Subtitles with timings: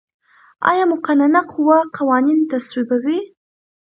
[0.69, 3.19] آیا مقننه قوه قوانین تصویبوي؟